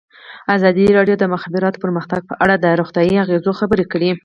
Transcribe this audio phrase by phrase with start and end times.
[0.55, 4.11] ازادي راډیو د د مخابراتو پرمختګ په اړه د روغتیایي اغېزو خبره کړې.